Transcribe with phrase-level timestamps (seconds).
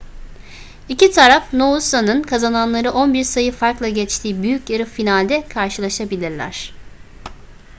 [0.89, 6.73] i̇ki taraf noosa'nın kazananları 11 sayı farkla geçtiği büyük yarı finalde karşılaşabilirler